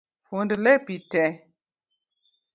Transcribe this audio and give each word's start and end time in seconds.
Fund 0.27 0.51
lepi 0.63 0.95
tee 1.11 1.31